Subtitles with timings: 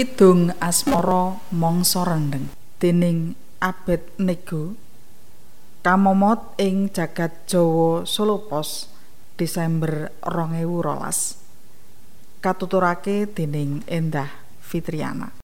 [0.00, 2.48] Kidung Asmara Mangsa Rendeng.
[2.80, 4.72] Dening Abet Nego
[5.84, 8.88] kamomot ing jagat Jawa Solopos
[9.36, 15.36] Desember 2012 katuturake dening Endah Fitriana.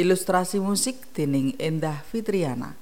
[0.00, 2.72] Ilustrasi musik dening Endah Fitriana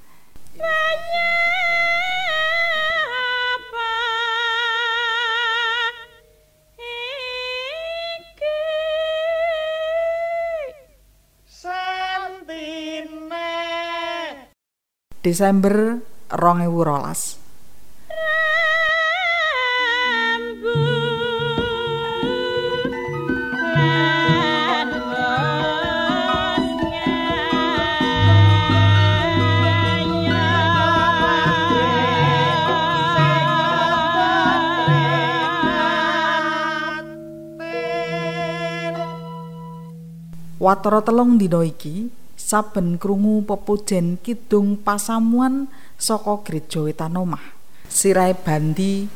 [15.24, 17.40] Desember 2012
[40.60, 47.42] Watara telung dina iki saben krungu pepujen kidung pasamuan saka gereja wetan omah.
[47.88, 49.06] Sirahe bandi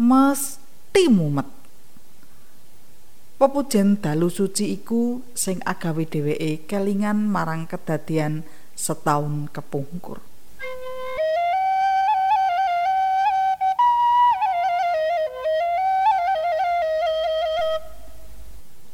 [0.00, 1.46] mesti mumet
[3.44, 8.40] pepujen dalu suci iku sing agawe dheweke kelingan marang kedadian
[8.72, 10.24] setahun kepungkur.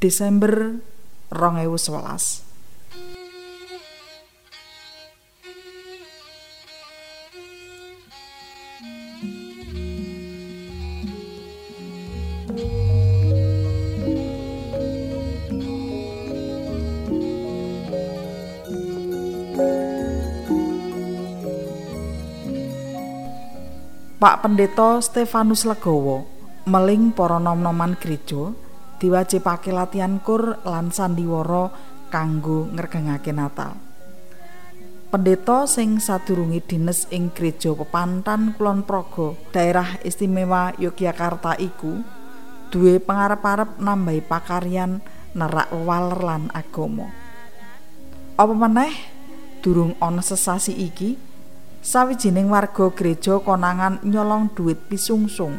[0.01, 0.81] Desember
[1.31, 2.50] 2011
[24.21, 26.29] Pak Pendeta Stefanus Legowo
[26.69, 28.53] meling para nom-noman gereja
[29.01, 31.73] diwajibake latihan kur lan sandiwara
[32.13, 33.81] kanggo ngregengake Natal.
[35.09, 42.05] Pendeta sing sadurunge dines ing gereja Pepantan Kulon Progo, daerah istimewa Yogyakarta iku
[42.69, 45.01] duwe pangarep-arep nambahi pakaryan
[45.33, 47.09] nerak waler lan agama.
[48.37, 48.93] Apa meneh
[49.65, 51.30] durung ana sesasi iki
[51.81, 55.57] sawijining warga gereja konangan nyolong duit pisungsung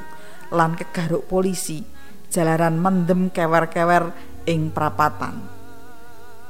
[0.53, 1.81] lan kegaruk polisi
[2.29, 4.13] jalaran mendem kewer-kewer
[4.45, 5.41] ing prapatan.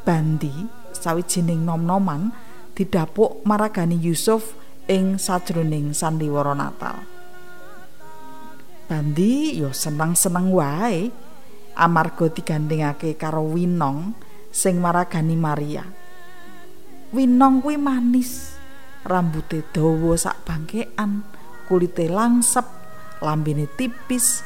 [0.04, 0.52] Bandi
[0.92, 2.30] sawijining nom-noman
[2.76, 4.54] didapuk maragani Yusuf
[4.92, 7.02] ing sajroning sandiwara Natal.
[8.92, 11.08] Bandi yo seneng-seneng wae
[11.80, 14.12] amarga digandhengake karo Winong
[14.52, 15.88] sing maragani Maria.
[17.16, 18.61] Winong kuwi manis
[19.06, 21.26] rambute dawa sak bangkean,
[21.66, 22.66] kulite langsep,
[23.22, 24.46] lambene tipis,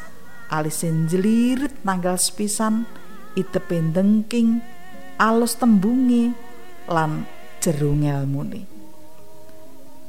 [0.52, 2.88] alise njlirit nanggal sepisan,
[3.36, 4.64] itepe ndengking,
[5.20, 6.36] alus tembunge
[6.88, 7.28] lan
[7.60, 8.68] jero ngelmune.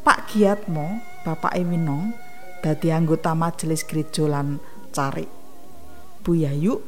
[0.06, 2.14] Pak Giatmo, Bapak Ewinong,
[2.62, 4.62] dadi anggota majelis gereja lan
[4.94, 5.26] carik.
[6.22, 6.78] Bu Yayu,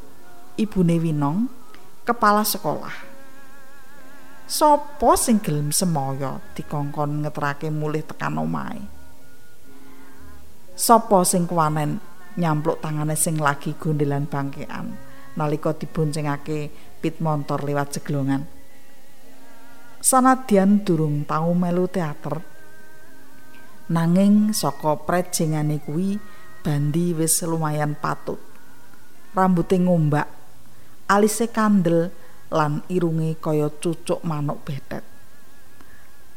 [0.55, 1.51] ibune Winong,
[2.07, 3.08] kepala sekolah.
[4.49, 8.81] Sopo sing gelem semaya dikongkon ngetrake mulih tekan omahe?
[10.73, 12.01] Sopo sing kuwanen
[12.33, 14.97] nyampluk tangane sing lagi gondelan bangkean
[15.37, 18.41] nalika diboncengake pit montor lewat jeglongan?
[20.01, 22.41] Sanadyan durung tau melu teater.
[23.93, 26.17] Nanging saka prejengane kuwi
[26.65, 28.41] bandi wis lumayan patut.
[29.37, 30.25] Rambuté ngombak
[31.05, 32.09] alise kandel
[32.49, 35.05] lan irunge kaya cucuk manuk betet.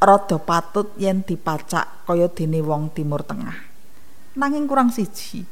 [0.02, 3.54] Rada patut yen dipacak kaya dene wong Timur Tengah.
[4.36, 5.44] Nanging kurang siji.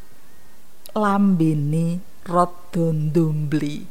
[0.90, 3.86] Lambene rada ndumbli.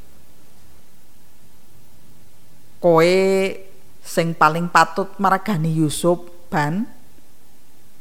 [2.79, 3.15] Koe
[3.99, 6.87] sing paling patut maragani Yusuf ban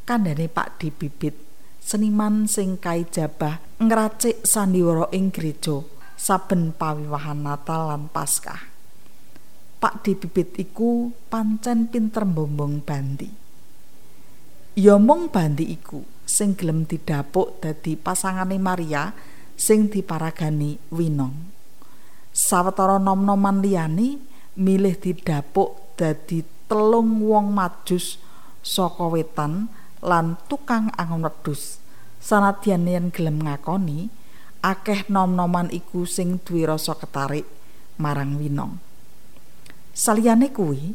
[0.06, 1.34] kandhane Pak Dibibit
[1.82, 5.80] seniman sing kaijabah ngracik sandiwara ing gereja
[6.18, 8.67] saben pawiwahan Natal lan Paskah.
[9.78, 13.30] Pak Dibibit iku pancen pinter mbombong bandi.
[14.74, 19.14] Ya mung bandi iku sing gelem didapuk dadi pasangane Maria
[19.54, 21.54] sing diparagani Winong.
[22.34, 24.18] Sawetara nom-noman liyane
[24.58, 28.18] milih didapuk dadi telung wong majus
[28.66, 29.70] saka wetan
[30.02, 31.78] lan tukang angon wedhus.
[32.18, 34.10] Sanadyan yen gelem ngakoni
[34.58, 37.46] akeh nom-noman iku sing duwe rasa ketarik
[37.94, 38.87] marang Winong.
[39.98, 40.94] Saliyane kuwi,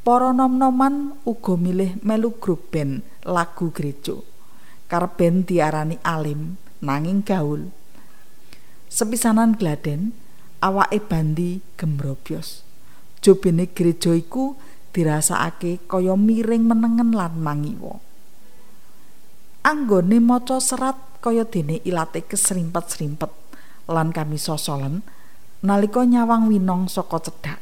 [0.00, 4.16] para nom-noman uga milih melu grup band lagu gereja.
[4.88, 7.68] Karben diarani alim nanging gaul.
[8.88, 10.16] Sepisanan gladen,
[10.64, 12.70] awake bandi gembrobyos.
[13.20, 14.56] jobene gereja iku
[14.96, 18.00] dirasakake kaya miring menengen lan mangiwa
[19.62, 23.30] anggone maca serat kaya dene ilate kesrimpet-srimpet
[23.86, 25.04] lan kami sosolen
[25.60, 27.60] nalika nyawang winong saka cedhak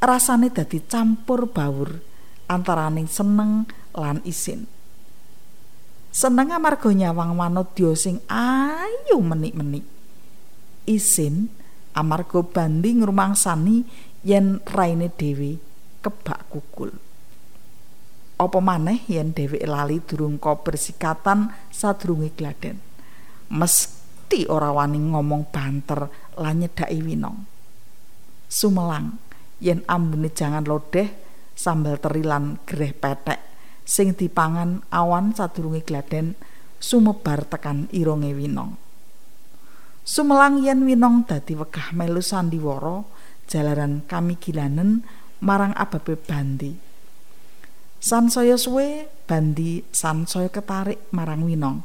[0.00, 1.90] rasane dadi campur baur
[2.48, 4.66] antaraning seneng lan isin.
[6.14, 9.82] Seneng amarga nyawang manodya sing ayu menik-menik.
[10.86, 11.50] Isin
[11.96, 13.82] amarga banding ngrumangsani
[14.22, 15.58] yen raine dhewe
[16.04, 16.94] kebak kukul.
[18.34, 22.78] Apa maneh yen dheweke lali durung bersikatan sadurunge gladen?
[23.50, 27.38] Mesti ora wani ngomong banter lan nyedhaki winong.
[28.50, 29.18] Sumelang
[29.64, 31.08] yen ambune jangan lodeh
[31.56, 33.40] sambal teri lan greh petek.
[33.84, 36.36] Sing dipangan awan sadurunge gladen
[36.76, 38.76] sumebar tekan ironge winong.
[40.04, 43.00] Sumelang yen winong dadi wegah melu sandiwara
[43.48, 45.04] jalaran kami gilanen
[45.40, 46.76] marang ababe bandi.
[48.04, 51.80] Sansaya suwe bandi sansaya ketarik marang winong.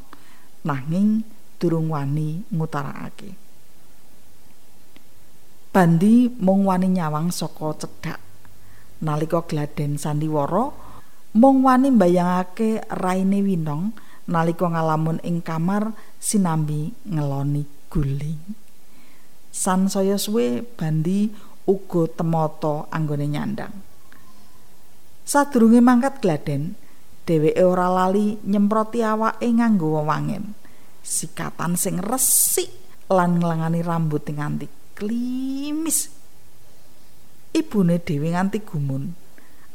[0.67, 1.23] Nanging
[1.55, 3.48] durung wani ngutarakake
[5.79, 8.19] bandi mung wani nyawang saka cedhak.
[8.99, 10.75] Nalika gladen sandiwara
[11.39, 13.95] mung wani mbayangake raine winong
[14.27, 18.43] nalika ngalamun ing kamar sinambi ngeloni guling.
[19.55, 21.31] Sansaya suwe bandi
[21.63, 23.71] uga temata anggone nyandang
[25.23, 26.73] sadurunge mangkat gladen
[27.23, 30.57] dheweke ora lali nyemproti awake nganggo wewangen
[31.05, 32.67] sikatan sing resik
[33.13, 36.11] lan nglangani rambut nganti klimis.
[37.55, 39.15] Ibune dhewe nganti gumun.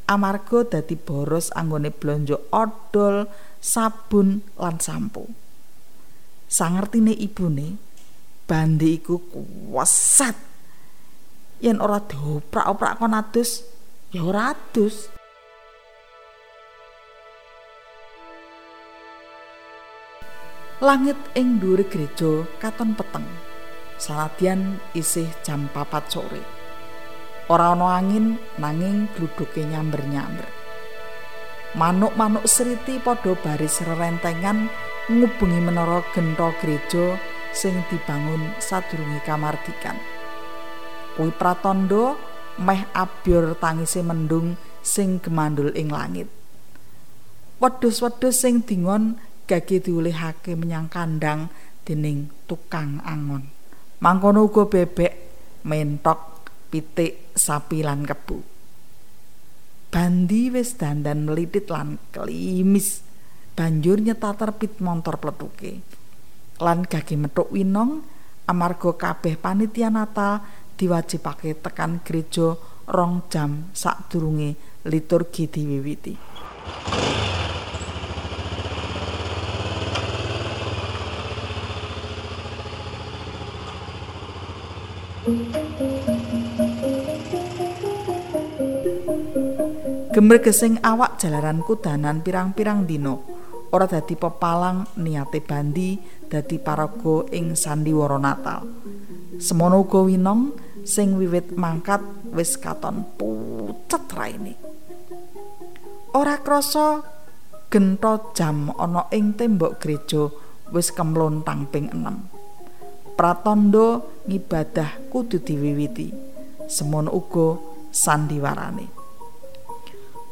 [0.05, 3.25] Amarga dadi boros anggone blonjo odol
[3.57, 5.25] sabun lan sampo.
[6.45, 7.81] Sangertine ibune
[8.45, 10.37] bandi iku kuwasat
[11.65, 13.65] yen ora dioprak-oprak kon adus
[14.13, 15.09] ya ora adus.
[20.85, 23.25] Langit ing dhuwur gereja katon peteng
[23.95, 26.43] Saladyan isih jam papat sore.
[27.47, 30.49] Ora ana angin nanging gluduke nyamber-nyamber.
[31.79, 34.71] Manuk-manuk seriti padha baris rerentengan
[35.11, 37.19] ngubengi menara gento gereja
[37.55, 39.99] sing dibangun sadurunge kamardikan.
[41.15, 42.19] Kuwi pratandha
[42.59, 46.27] meh abyor tangise mendung sing gemandul ing langit.
[47.63, 51.53] Wedhus-wedhus sing dingon gage diulihake menyang kandang
[51.87, 53.64] dening tukang angon.
[54.05, 55.13] Mangkono uga bebek
[55.65, 56.21] mentok
[56.69, 58.55] pitik sapi lan kebu
[59.95, 63.07] bandi wis dandan melitit lan klimis.
[63.55, 65.79] Banjur nyetater pit montor pletuke.
[66.59, 68.03] Lan gage metuk winong
[68.51, 70.43] amarga kabeh panitia natal
[70.75, 72.59] diwajibake tekan gereja
[72.91, 76.13] rong jam sadurunge liturgi diwiwiti
[85.25, 85.41] Gemer
[90.45, 93.25] gesing awak jalaran kudanan pirang-pirang dino
[93.73, 95.97] ora dadi pepalang niate bandi
[96.29, 98.69] dadi paraga ing sandiwara Natal.
[99.41, 104.61] Semono uga winong sing wiwit mangkat wis katon pucet raine.
[106.13, 107.01] Ora krasa
[107.73, 110.29] gento jam ana ing tembok gereja
[110.69, 112.34] wis kemlontang ping enem.
[113.15, 116.13] Pratandha ngibadah kudu diwiwiti.
[116.67, 117.59] Semono uga
[117.95, 118.87] sandiwarane.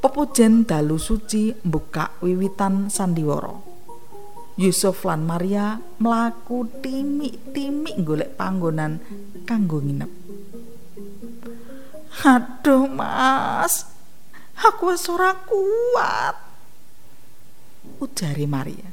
[0.03, 3.55] Pepujen dalu suci mbukak wiwitan sandiwara.
[4.59, 9.01] Yusuf lan Maria mlaku timik-timik golek panggonan
[9.47, 10.11] kanggo nginep.
[12.27, 13.89] Aduh mas.
[14.63, 16.37] Aku wis ora kuat.
[18.03, 18.91] Ujare Maria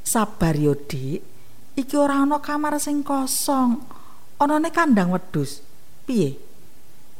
[0.00, 1.39] Sabar yo dik
[1.76, 3.78] iki ora ana kamar sing kosong.
[4.40, 5.60] Anane kandang wedhus.
[6.08, 6.34] Piye?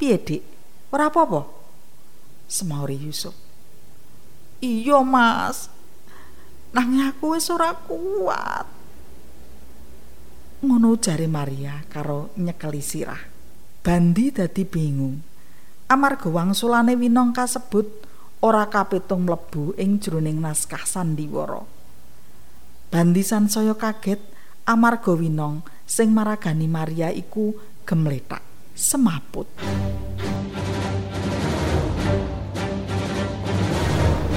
[0.01, 0.43] Piye dik?
[0.91, 1.45] Ora apa-apa?
[2.49, 3.37] Semauri Yusuf.
[4.65, 5.69] Iya mas.
[6.73, 8.67] Nang aku wis ora kuat.
[10.61, 13.23] Ngono jare Maria karo nyekeli sirah.
[13.81, 15.17] Bandi dadi bingung.
[15.91, 17.89] Amarga wangsulane winong kasebut
[18.45, 21.65] ora kapitung mlebu ing jroning naskah sandiwara.
[22.91, 24.21] Bandi sansaya kaget
[24.71, 27.51] amarga winong sing maragani Maria iku
[27.83, 28.39] gemletak
[28.79, 29.51] semaput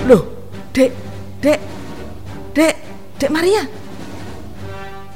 [0.03, 0.19] Loh,
[0.75, 0.91] Dek,
[1.39, 1.61] Dek,
[2.51, 2.75] Dek,
[3.15, 3.63] Dek Maria.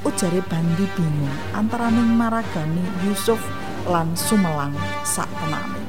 [0.00, 3.36] Ujare Bandi bingung antara ning maragani Yusuf
[3.84, 4.72] lan sumelang
[5.04, 5.84] sak tenane.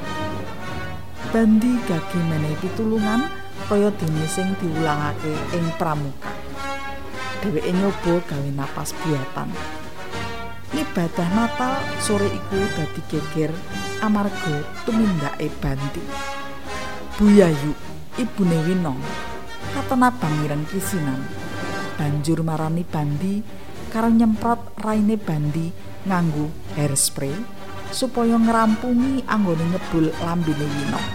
[1.31, 3.31] Bandi gagi menehi pitulungan
[3.71, 6.38] kaya dene sing diulangake ing pramuka.
[7.39, 9.48] Dheweke nyoba gawe napas buatan.
[10.75, 13.51] Ibadah Natal sore iku dadi geger
[14.03, 16.03] amarga tumindake Bandi.
[17.15, 17.72] Buyayu,
[18.19, 19.00] ibune Winong,
[19.72, 21.24] katena bangiren kisinan.
[21.96, 23.43] Banjur marani Bandi
[23.88, 25.72] karo nyemprot raine Bandi
[26.08, 27.34] nganggo hairspray
[27.89, 31.08] supaya ngerampungi anggone nyebul lambene Winong.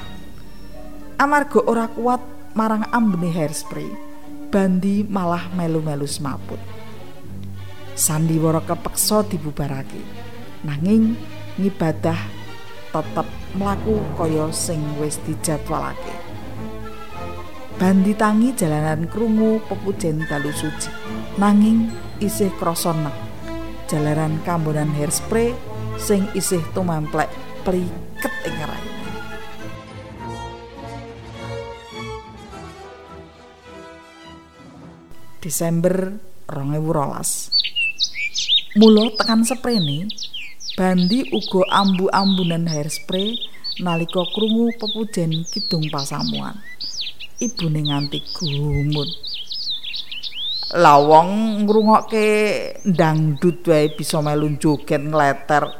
[1.21, 2.21] Amarga ora kuat
[2.59, 3.87] marang ambene hairspray,
[4.55, 6.63] Bandi malah melu-melu semaput.
[7.99, 9.99] Sandiwara kepeksa dibubarake.
[10.63, 11.19] Nanging
[11.59, 12.15] ngibadah
[12.95, 13.27] tetep
[13.59, 16.15] mlaku kaya sing wis dijadwalake.
[17.83, 20.87] Bandi tangi jalanan krungu pepujen dalu suci.
[21.35, 21.91] Nanging
[22.23, 23.11] isih krasa nek
[23.91, 25.51] jalaran kambonan hairspray
[25.99, 27.27] sing isih tumemplek
[27.67, 28.55] pliket ing
[35.45, 36.17] Desember
[36.49, 40.09] 2012 Mula tekan sprene
[40.73, 43.37] Bandi uga ambu-ambunan hairspray
[43.85, 46.59] nalika krungu pepujen kidung pasamuan.
[47.39, 49.07] Ibune nganti gumun.
[50.81, 52.27] Lawang ngrungokke
[52.83, 55.71] dangdut wae bisa melu joget ngleter.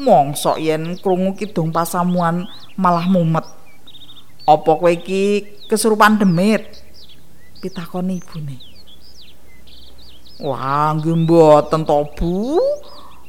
[0.00, 3.46] Mongso yen krungu kidung pasamuan malah mumet.
[4.48, 6.82] Apa kowe iki kesurupan demit?
[7.62, 8.73] pitakoni ibune.
[10.42, 12.58] Wah, nggih mboten to, Bu.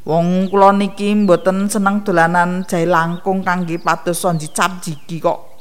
[0.05, 5.53] Wong kula niki mboten seneng dolanan jahe langkung kangge pados dicap jigi kok.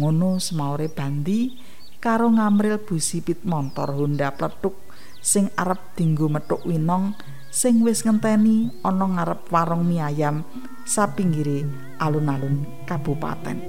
[0.00, 1.60] Ngono semaure Bandi
[2.00, 4.72] karo ngamril busi pit montor Honda pletuk
[5.20, 7.12] sing arep dinggo metuk winong
[7.52, 10.40] sing wis ngenteni ana ngarep warung mie ayam
[10.88, 11.68] sapinggire
[12.00, 13.60] alun-alun kabupaten.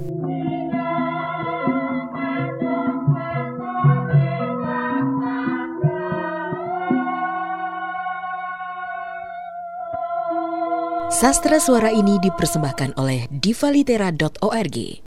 [11.22, 14.98] Sastra suara ini dipersembahkan oleh divalitera.org.